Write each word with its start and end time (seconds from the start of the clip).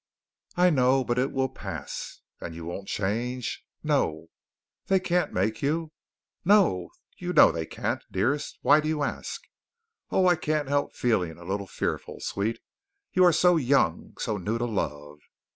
"I 0.55 0.71
know, 0.71 1.03
but 1.03 1.19
it 1.19 1.31
will 1.31 1.47
pass." 1.49 2.21
"And 2.39 2.55
you 2.55 2.65
won't 2.65 2.87
change?" 2.87 3.63
"No." 3.83 4.29
"They 4.87 4.99
can't 4.99 5.31
make 5.31 5.61
you?" 5.61 5.91
"No, 6.43 6.89
you 7.17 7.33
know 7.33 7.51
they 7.51 7.67
can't, 7.67 8.03
dearest. 8.11 8.57
Why 8.63 8.79
do 8.79 8.87
you 8.87 9.03
ask?" 9.03 9.43
"Oh, 10.09 10.25
I 10.27 10.37
can't 10.37 10.67
help 10.69 10.95
feeling 10.95 11.37
a 11.37 11.43
little 11.45 11.67
fearful, 11.67 12.19
sweet. 12.19 12.59
You 13.13 13.23
are 13.25 13.31
so 13.31 13.57
young, 13.57 14.15
so 14.17 14.37
new 14.37 14.57
to 14.57 14.65
love." 14.65 15.19